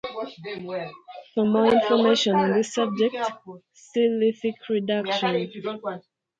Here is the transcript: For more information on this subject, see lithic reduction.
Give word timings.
For 1.35 1.45
more 1.45 1.67
information 1.71 2.35
on 2.35 2.53
this 2.55 2.73
subject, 2.73 3.15
see 3.75 4.09
lithic 4.09 4.55
reduction. 4.67 5.51